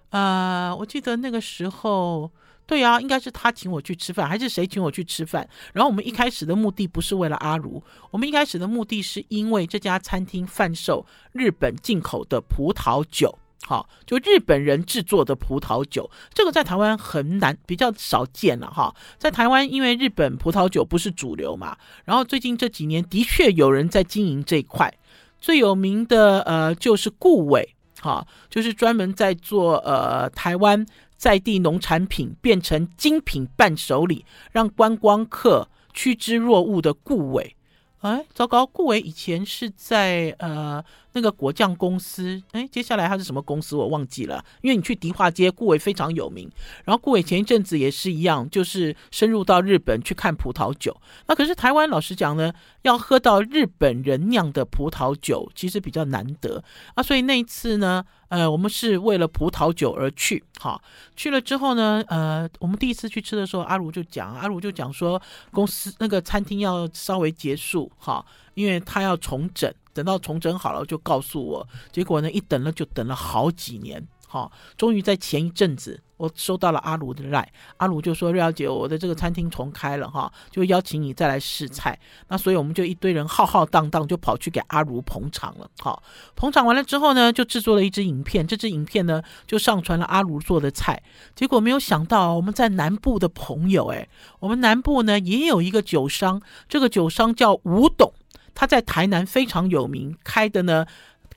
[0.09, 2.29] 呃，我记得那个时候。
[2.67, 5.47] 对啊，应该是他请我去吃饭，还是谁请我去吃饭？
[5.71, 18.93] 然后我们一开始的目的不是为了阿如，我们一开始的目的是因为这家餐厅贩售日本进口的葡萄酒，好，就日本人制作的葡萄酒，这个在台湾很难，比较少见了哈。
[19.19, 24.91] 在台湾，因为日本葡萄酒不是主流嘛，然后最近这几年的确有人在经营这一块，
[25.39, 27.74] 最有名的呃就是顾伟。
[28.05, 30.85] 哈，就是专门在做呃台湾
[31.17, 37.55] 在地农产品变成精品伴手礼，让观光客趋之若鹜的顾伟。
[38.01, 38.63] 哎，糟糕！
[38.67, 40.83] 顾伟以前是在呃
[41.15, 44.43] 那个果酱公司，哎，接下来他是什么公司我忘记了。
[44.61, 46.47] 因为你去迪化街，顾伟非常有名。
[46.83, 50.95] 然后顾伟前一阵子也是一样，就是深入到日本去看葡萄酒。
[51.27, 57.01] 那可是台湾老实讲呢，要喝到日本人酿的葡萄酒，其实比较难得啊。
[57.01, 58.03] 所以那一次呢。
[58.27, 60.81] 呃，我们是为了葡萄酒而去，好，
[61.15, 68.25] 去了之后呢，呃，我们第一次去吃的时候，阿如就讲，阿如就讲说，公司那个餐厅要稍微结束，哈，
[68.55, 74.05] 因为他要重整，等到重整好了就告诉我，结果呢，一等了就等了好几年。
[74.27, 85.69] 好，终于在前一阵子，我收到了阿卢的赖，阿卢就说：“瑞肴姐，我的这个餐厅重开了哈，就邀请你再来试菜。”那所以我们就一堆人浩浩荡荡就跑去给阿卢捧场了。
[85.79, 86.03] 好，
[86.35, 91.01] 捧场完了之后呢，就制作了一支影片，这支影片呢就上传了阿卢做的菜。
[91.33, 98.11] 结果没有想到，我们在南部的朋友，诶，我们南部呢也有一个酒商，这个酒商叫吴董，
[98.55, 100.87] 他在台南非常有名，开的呢。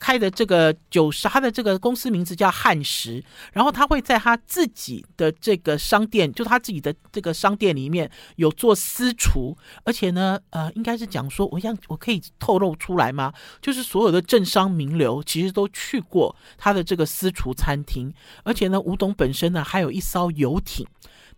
[0.01, 3.21] 开的这个酒商，他的这个公司名字叫汉食，
[3.53, 13.33] 然后他会在他自己的这个商店，就他自己的这个商店里面有做私厨，而且呢，呃，应该是讲说，我想我可以透露出来吗？
[13.61, 20.87] 就是所有的政商名流其实都去过他的这个私厨餐厅，而且呢，吴董本身呢还有一艘游艇。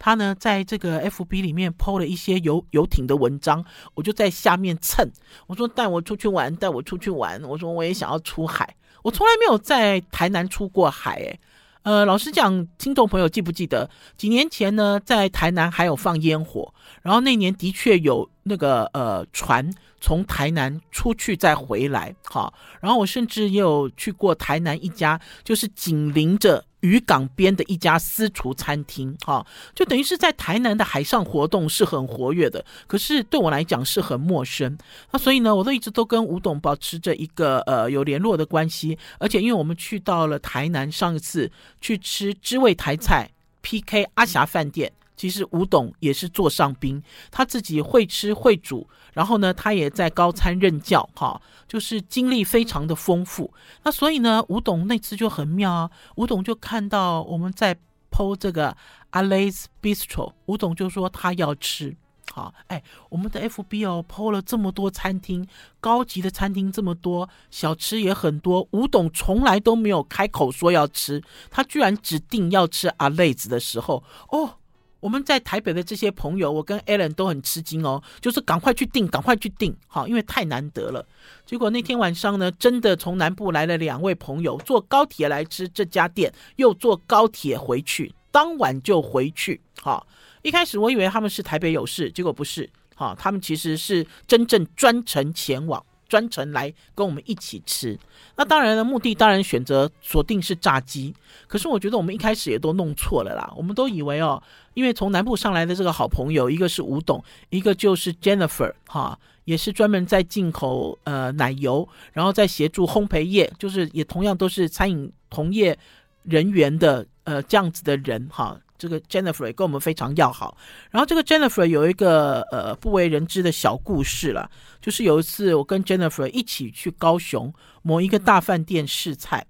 [0.01, 3.63] 他呢，在这个 FB 里面 PO 了一些游游艇的文章，
[3.95, 5.07] 我就在下面蹭，
[5.47, 11.41] 我说带我出去玩，带我出去玩，我说我也想要出海，我从来没有在台南出过海，诶，
[11.83, 26.65] 呃，老实讲，听众朋友记不记得几年前呢，在台南还有放烟火，然后那年的确有那个呃船从台南出去再回来，好，然后我甚至也有去过台南一家，就是紧邻着。
[26.81, 34.77] 渔港边的一家私厨餐厅，哈，就等于是在台南的海上活动是很活跃的，可是对我来讲是很陌生。
[35.11, 43.31] 那所以呢，我都一直都跟吴董保持着一个呃有联络的关系，而且因为我们去到了台南，上一次去吃知味台菜
[43.62, 44.93] PK 阿霞饭店。
[45.20, 53.52] 其实吴董也是座上宾，他自己会吃会煮，然后呢，他也在高餐任教，哈，就是经历非常的丰富。
[53.83, 57.76] 那所以呢，吴董那次就很妙啊，吴董就看到我们在
[58.11, 58.74] PO 这个
[59.12, 61.94] Alex Bistro，吴董就说他要吃，
[62.33, 65.46] 好，哎，我们的 FB 哦 PO 了这么多餐厅，
[65.80, 74.54] 高级的餐厅这么多，小吃也很多，吴董从来都没有开口说要吃，他居然指定要吃 Alex 的时候，哦。
[75.01, 81.05] 我们在台北的这些朋友，我跟 Alan 都很吃惊哦，就是赶快去订，赶快去订，好，因为太难得了。
[81.45, 89.61] 结果那天晚上呢，真的从南部来了两位朋友，坐高铁来吃这家店，又坐高铁回去，当晚就回去。
[89.81, 90.07] 好，
[90.43, 95.85] 一开始我以为他们是台北有事，结果不是，好，他们其实是真正专程前往。
[96.11, 97.96] 专程来跟我们一起吃，
[98.37, 101.14] 那当然了，目的当然选择锁定是炸鸡。
[101.46, 104.42] 可是我觉得我们一开始也都弄错了啦，我们都以为哦，
[104.75, 115.79] 因为从南部上来的这个好朋友，一个是吴董，一个就是 Jennifer 哈，也是专门在进口呃奶油，然后在协助烘焙业，就是也同样都是餐饮同业
[116.25, 118.59] 人员的呃这样子的人哈。
[118.81, 120.57] 这个 Jennifer 跟我们非常要好，
[120.90, 129.47] 然后这个 Jennifer 有一个呃不为人知的小故事了，就是有一次我跟 Jennifer 一起去高雄某一个大饭店试菜，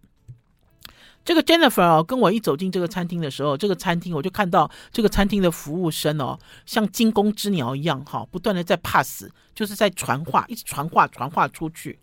[1.24, 11.96] 这个 Jennifer 哦跟我一走进这个餐厅的时候，这个餐厅我就看到这个餐厅的服务生哦像惊弓之鸟一样哈，不断的在 pass，就是在传话，一直传话传话出去，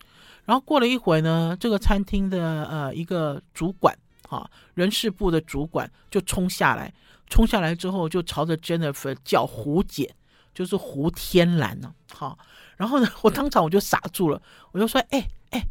[0.45, 3.93] 然后过了一会呢，这个餐厅的呃一个主管
[4.29, 6.93] 哈人事部的主管就冲下来。
[7.29, 10.15] 冲下来之后，就朝着 Jennifer 叫胡姐，
[10.53, 11.93] 就是胡天兰呢。
[12.13, 12.37] 好，
[12.75, 15.61] 然后呢，我当场我就傻住了，我就说：“哎哎，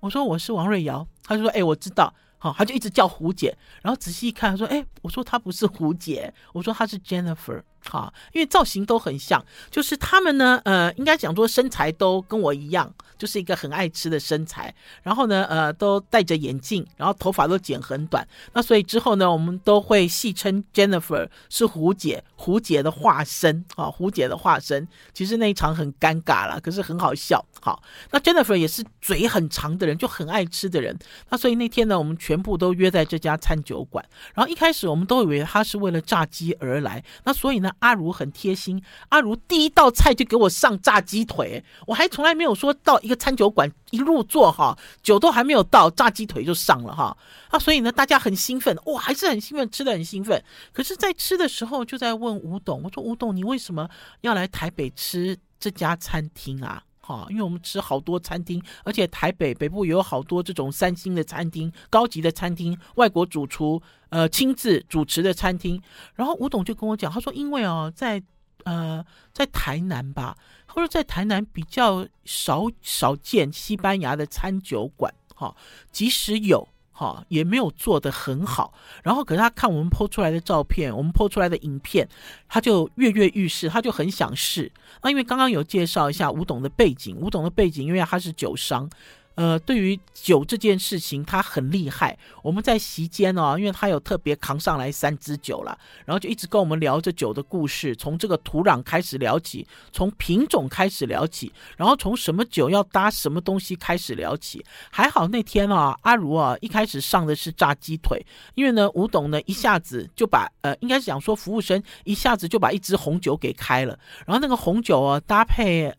[0.00, 12.92] 我说我是王瑞瑶。”他就说：“哎，我知道。”好，他就一直叫胡姐，然后仔细一看，他说：“哎，我说他不是胡姐，我说他是 Jennifer。”好，因为造型都很像，就是他们呢，呃，应该讲说身材都跟我一样。
[13.18, 18.28] 就是一个很爱吃的身材，然后呢，呃，都戴着眼镜，然后头发都剪很短。
[18.52, 24.86] 那所以之后呢，我们都会戏称 Jennifer 是胡姐，胡姐的化身啊，胡姐的化身。
[25.14, 27.42] 其实那一场很尴尬了，可是很好笑。
[27.62, 30.94] 好，那 Jennifer 也是嘴很长的人，就很爱吃的人。
[31.30, 34.04] 那所以那天呢，我们全部都约在这家餐酒馆。
[34.34, 37.02] 然后一开始我们都以为他是为了炸鸡而来。
[37.24, 47.16] 那所以呢，阿如很贴心，阿如第一道菜就给我上炸鸡腿，我还从来没有说到一个餐酒馆一入座哈，酒都还没有到，炸鸡腿就上了哈
[47.48, 50.42] 啊，所以呢，大家很兴奋，哇，还是很兴奋，吃的很兴奋。
[50.72, 53.88] 可是，在吃的时候就在问吴董，我说吴董，你为什么
[54.20, 56.82] 要来台北吃这家餐厅啊？
[57.06, 65.80] 哈，因为我们吃好多餐厅，而且台北北部也有好多这种三星的餐厅、高级的餐厅、外国主厨呃亲自主持的餐厅。
[66.16, 68.20] 然后吴董就跟我讲，他说因为哦，在
[68.64, 75.54] 呃在台南吧，他说在台南比较少少见西班牙的餐酒馆，哈，
[75.92, 76.66] 即使有。
[76.98, 78.72] 哈，也没有做得很好。
[79.02, 82.08] 然后，可是他看我们 po 出来的照片，我们 po 出来的影片，
[82.48, 84.72] 他就跃跃欲试，他就很想试。
[85.02, 88.88] 那因为刚刚有介绍一下吴董的背景，吴董的背景，因为他是酒商。
[89.36, 92.18] 呃，对于酒这件事情，他很厉害。
[92.42, 104.64] 我们在席间哦，因为他有特别扛上来三支酒了，然后就一直跟我们聊着酒的故事，从这个土壤开始聊起，从品种开始聊起，然后从什么酒要搭什么东西开始聊起。
[104.90, 115.94] 还好那天啊，阿如啊一开始上的是炸鸡腿，因为呢，吴董呢一下子就把呃，应该是讲说服务生一下子就把一支红酒给开了，然后那个红酒啊搭配。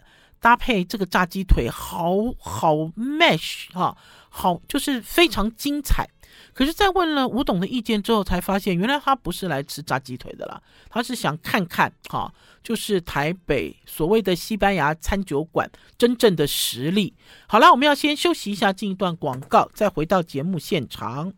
[0.48, 3.98] 搭配这个炸鸡腿，好好 match 哈，
[4.30, 6.08] 好就是非常精彩。
[6.54, 12.34] 可是，在问了吴董的意见之后，才发现原来他不是来吃炸鸡腿的啦，他是想看看哈，
[12.64, 17.14] 就是台北所谓的西班牙餐酒馆真正的实力。
[17.50, 21.34] 好了，我们要先休息一下，进一段广告，再回到节目现场。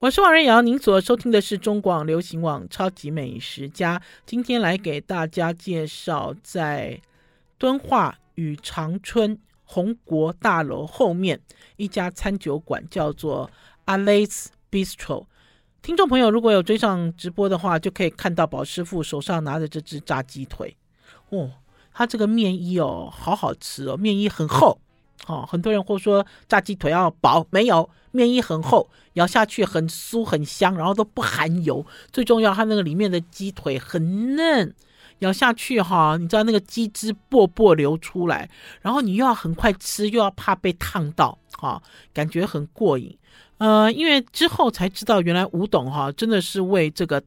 [0.00, 3.98] 我是王瑞瑶，您所收听的是中广流行网《超级美食家》。
[4.24, 7.02] 今天来给大家介绍，在
[7.58, 11.40] 敦化与长春红国大楼后面
[11.76, 13.50] 一家餐酒馆，叫做
[13.86, 15.26] Alex Bistro。
[15.82, 20.76] 听众朋友，如果有追上直播的话，就可以看到宝师傅手上拿着这只炸鸡腿。
[21.30, 21.50] 哦，
[21.92, 24.78] 他这个面衣哦，好好吃哦，面衣很厚。
[25.26, 31.86] 哦，很多人会说炸鸡腿要薄，没有，面衣很厚，咬下去很酥很香，然后都不含油。
[32.12, 34.74] 最重要，它那个里面的鸡腿很嫩，
[35.20, 38.50] 咬下去哈，你知道那个鸡汁啵啵流出来，
[38.82, 41.80] 然后你又要很快吃，又要怕被烫到，哈，
[42.12, 43.16] 感觉很过瘾。
[43.58, 47.22] 呃，因为之后才知道，原来吴董哈真的是为这个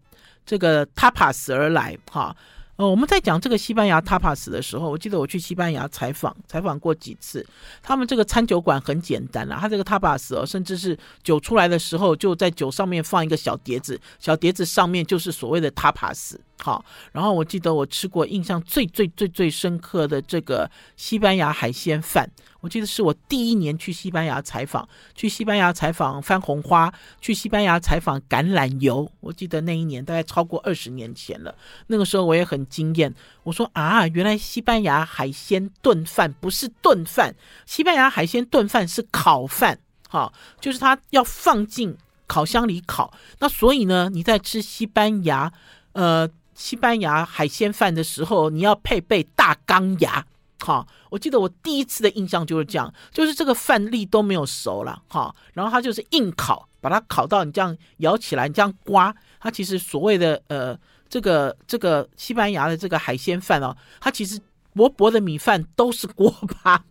[0.46, 2.36] 这个 tapas 而来，哈。
[2.82, 7.46] 哦，我们在讲这个西班牙 tapas 的时候，我记得我去西班牙采访，采访过几次。
[7.84, 16.36] 他们这个餐酒馆很简单啦，他这个 tapas 哦，甚至是酒出来的时候，就在酒上面放一个小碟子，小碟子上面就是所谓的 tapas。
[16.64, 29.12] 好，然后我记得我吃过印象最最最最深刻的这个西班牙海鲜饭，我记得是我第一年去西班牙采访，去西班牙采访番红花，去西班牙采访橄榄油。
[29.22, 31.56] 我记得那一年大概超过二十年前了，
[31.88, 33.12] 那个时候我也很惊艳。
[33.42, 37.34] 我说啊，原来西班牙海鲜炖饭不是炖饭，
[37.66, 41.98] 西班牙海鲜炖饭是烤饭，好，就是它要放进
[42.28, 43.12] 烤箱里烤。
[43.40, 45.52] 那所以呢，你在吃西班牙，
[45.94, 46.30] 呃。
[46.54, 50.26] 西班牙海鲜饭的时候，你要配备大钢牙，
[50.60, 50.86] 哈！
[51.10, 60.78] 我记得我第一次的印象就是这样，就是这个饭粒都没有熟了，哈，然后它就是硬烤，把它烤到你这样咬起来，你这样刮，它其实所谓的呃，
[61.10, 64.40] 这个这个西班牙的这个海鲜饭哦，它其实。
[64.74, 66.34] 薄薄的米饭都是锅
[66.64, 66.82] 巴，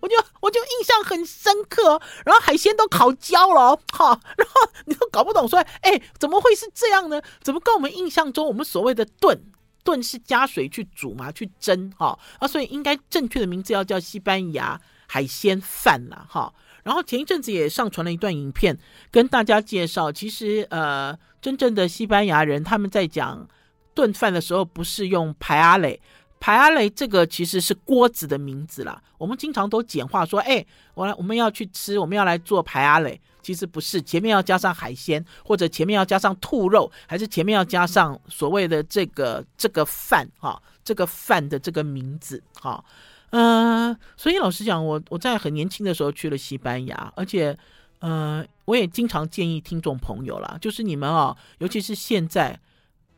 [0.00, 2.00] 我就我就印象很深刻。
[2.24, 7.20] 然后海鲜都烤焦了，哈，然后你都搞不懂说，哎，怎么会是这样呢？
[7.42, 9.40] 怎么跟我们印象中我们所谓的炖
[9.84, 16.52] 炖是加水去煮嘛，去蒸，哈啊，所以应该正确的名字要叫西班牙海鲜饭了，哈。
[16.84, 18.78] 然后前一阵子也上传了一段影片，
[19.10, 23.46] 跟大家介绍，其实呃，真正的西班牙人他们在讲
[23.94, 26.00] 炖饭的时候，不是用排阿雷。
[26.40, 42.84] 排阿雷这个其实是锅子的名字啦，我们经常都简化说，哎，我来我们要去吃，我们要来做排阿雷，其实不是，前面要加上海鲜，或者前面要加上兔肉，还是前面要加上所谓的这个这个饭哈，这个饭的这个名字哈，
[43.30, 47.58] 嗯、所以老实讲，我我在很年轻的时候去了西班牙，而且，
[47.98, 52.58] 呃，我也经常建议听众朋友啦，就是你们啊，尤其是现在。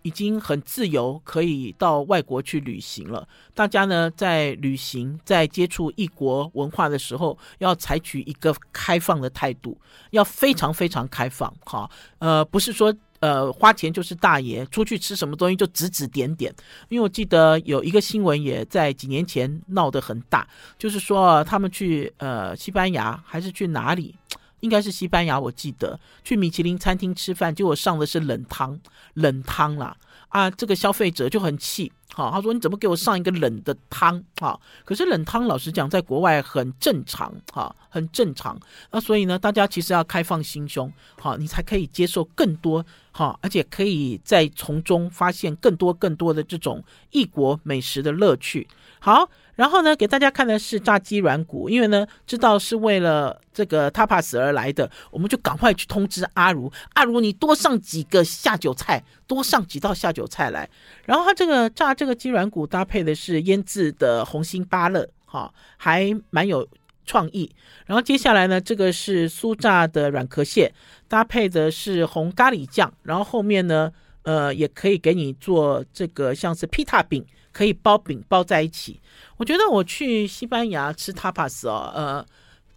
[0.02, 3.26] 已经很自由，可以到外国去旅行了。
[3.54, 9.78] 大家呢，在旅行、在接触异国文化的时候，要采取一个开放的态度，
[10.10, 11.52] 要非常非常开放。
[11.64, 16.54] 哈，呃，不是说呃花钱就是大爷，出去吃什么东西就指指点点。
[16.88, 20.46] 因为我记得有一个新闻也在几年前闹得很大，
[20.78, 24.14] 就是说他们去呃西班牙还是去哪里？
[24.60, 28.78] 应该是西班牙，我记得去米其林餐厅吃饭，结果上的是冷汤，
[29.14, 29.96] 冷汤啦
[30.28, 34.58] 啊，这个消费者就很气，好，他说你怎么给我上一个冷的汤啊？
[34.84, 38.58] 可是冷汤老实讲，在国外很正常，哈，很正常。
[38.90, 48.68] 那所以呢，大家其实要开放心胸，好，你才可以接受更多，好，而且可以在从中发现更多更多的这种异国美食的乐趣，
[49.00, 49.28] 好。
[49.60, 60.66] 然后呢，给大家看的是炸鸡软骨，因为呢，知道是为了这个 tapas 而来的，我们就赶快去通知阿如，阿如你多上几个下酒菜，多上几道下酒菜来。
[61.04, 66.66] 然后他这个炸这个鸡软骨搭配的是腌制的红心芭乐，哈，还蛮有
[67.04, 67.54] 创意。
[67.84, 70.72] 然后接下来呢，这个是酥炸的软壳蟹，
[71.06, 72.90] 搭配的是红咖喱酱。
[73.02, 73.92] 然后后面呢，
[74.22, 77.22] 呃，也可以给你做这个像是披萨饼。
[77.52, 79.00] 可以包饼包在一起，
[79.36, 82.26] 我觉得我去西班牙吃 tapas 哦，呃。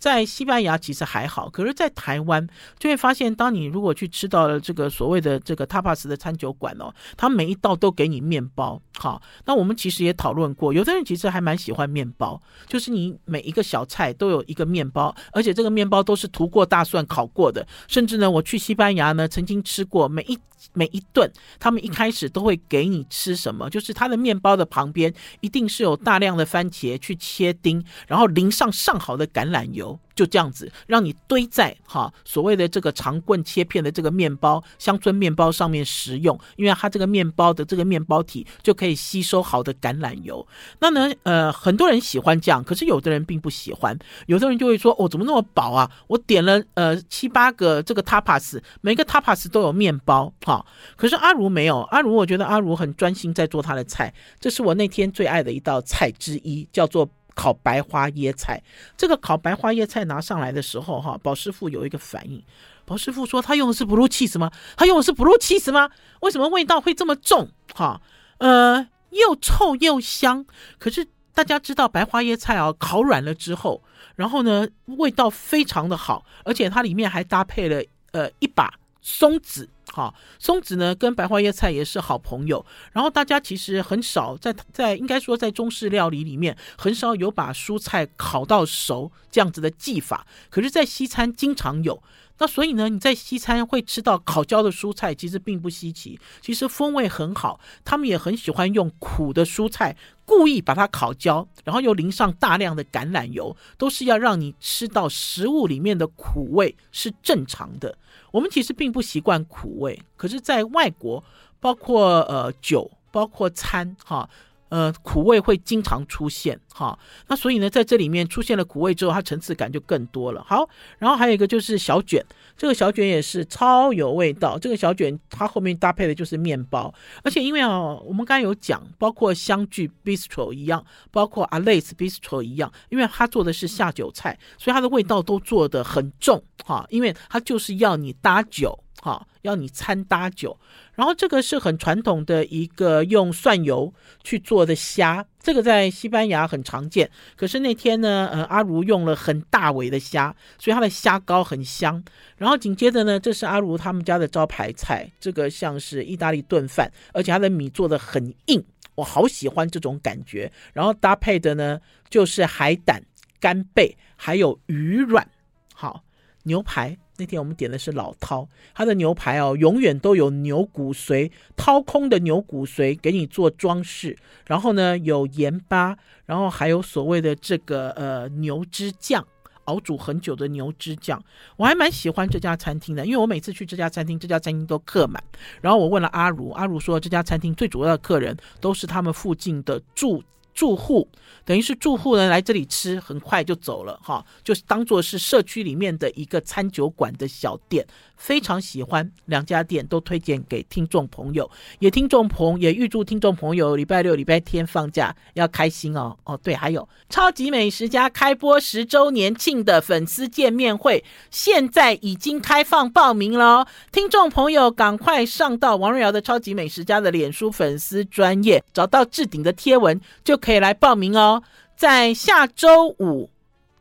[0.04, 2.46] 在西班牙其实还好，可是，在台湾
[2.78, 8.82] 就会发现，当你如果去吃到了这个所谓的这个 tapas 的餐酒馆哦，它每一道都给你面包。
[8.98, 17.66] 好，那我们其实也讨论过，有的人其实还蛮喜欢面包，就是你每一个小菜都有一个面包，而且这个面包都是涂过大蒜烤过的。
[17.88, 20.38] 甚至呢，我去西班牙呢，曾经吃过每一
[20.74, 29.93] 每一顿，他们一开始都会给你吃什么，就是它的面包的旁边一定是有大量的番茄去切丁，然后淋上上好的橄榄油。
[30.16, 40.46] 就这样子，让你堆在哈所谓的这个长棍切片的这个面包乡村面包上面食用，因为它这个面包的这个面包体就可以吸收好的橄榄油。
[40.80, 43.98] 那呢，呃，很多人喜欢这样，可是有的人并不喜欢。
[44.28, 45.90] 有的人就会说：“哦，怎么那么饱啊？
[46.08, 50.64] 我点了呃七八个这个 tapas，每个 tapas 都有面包哈。”
[50.96, 57.10] 可是阿如没有，阿如我觉得阿如很专心在做他的菜，这是我那天最爱的一道菜之一，叫做。
[57.36, 58.62] 烤白花椰菜，
[58.98, 62.44] 这个烤白花椰菜拿上来的时候，哈，宝师傅有一个反应。
[62.86, 64.52] 宝师傅说：“他用的是 blue cheese 吗？
[64.76, 65.90] 他用的是 blue cheese 吗？
[66.22, 67.50] 为什么味道会这么重？
[67.74, 68.02] 哈，
[68.40, 70.46] 呃，又臭又香。
[70.78, 73.82] 可是大家知道白花椰菜啊，烤软了之后，
[74.16, 77.82] 然后呢，味道非常的好，而且它里面还搭配了
[78.12, 82.66] 呃一把松子。”好，松子呢跟白花椰菜也是好朋友。
[82.94, 92.02] 然后大家其实很少在在应该说在中式料理里面很少有把蔬菜烤到熟这样子的技法，可是，在西餐经常有。
[92.40, 96.20] 那所以呢，你在西餐会吃到烤焦的蔬菜，其实并不稀奇。
[96.42, 107.98] 其实风味很好，他们也很喜欢用苦的蔬菜，故意把它烤焦，然后又淋上大量的橄榄油，都是要让你吃到食物里面的苦味是正常的。
[108.32, 111.24] 我们其实并不习惯苦味，可是，在外国，
[111.60, 114.28] 包括呃酒，包括餐，哈。
[114.74, 116.98] 呃，苦味会经常出现哈，
[117.28, 120.44] 那所以呢，在这里面出现了苦味之后，它层次感就更多了。
[120.50, 120.68] 好，
[120.98, 122.26] 然后还有一个就是小卷，
[122.58, 124.58] 这个小卷也是超有味道。
[124.58, 126.92] 这个小卷它后面搭配的就是面包，
[127.24, 138.80] 而且因为啊，我们刚才有讲，包括相聚 Bistro 一样，包括 a l a c e Bistro 一样，因为它做的是下酒菜，所以它的味道都做得很重哈，因为它就是要你搭酒。
[139.04, 140.58] 好，要你餐搭酒，
[140.94, 143.94] 然后这个是很传统的一个用蒜油
[144.24, 147.12] 去做的虾，这个在西班牙很常见。
[147.36, 152.02] 可是那天呢，呃，阿如用了很大尾的虾，所以它的虾膏很香。
[152.38, 158.64] 然后紧接着呢，这是阿如他们家的招牌菜，这个像是意大利炖饭，而且它的米做的很硬，
[158.96, 160.50] 我好喜欢这种感觉。
[160.72, 163.04] 然后搭配的呢，就是海胆、
[163.42, 165.28] 干贝还有鱼卵，
[165.74, 166.06] 好，
[166.44, 166.98] 牛排。
[167.18, 174.18] 那天我们点的是老饕，他的牛排哦，永远都有牛骨髓，掏空的牛骨髓给你做装饰，
[174.48, 179.24] 然后呢有盐巴，然后还有所谓的这个呃牛汁酱，
[179.66, 181.24] 熬煮很久的牛汁酱，
[181.56, 185.24] 我还蛮喜欢这家餐厅的，因为我每次去这家餐厅，这家餐厅都客满。
[185.62, 190.24] 然后我问了阿如，阿如说这家餐厅最主要的客人都是他们附近的住
[190.54, 191.10] 住户。
[191.46, 197.86] 等于是住户呢来这里吃，很快就走了哈，就是当做是社区里面的一个餐酒馆的小店，
[198.24, 221.44] 非常喜欢，两家店都推荐给听众朋友，也听众朋也预祝听众朋友礼拜六、礼拜天放假要开心哦哦对，还有超级美食家开播十周年庆的粉丝见面会，现在已经开放报名了，听众朋友赶快上到王瑞瑶的超级美食家的脸书粉丝专页，找到置顶的贴文就可以来报名哦。
[221.76, 223.30] 在下周五，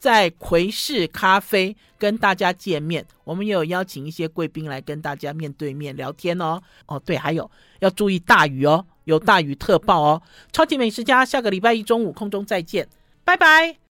[0.03, 6.61] 在葵式咖啡跟大家见面，我们有邀请一些贵宾来跟大家面对面聊天哦。
[6.87, 7.49] 哦，对，还有
[7.79, 10.21] 要注意大雨哦，有大雨特报哦。
[10.51, 12.89] 超级美食家，下个礼拜一中午空中再见，
[13.25, 13.77] 拜拜。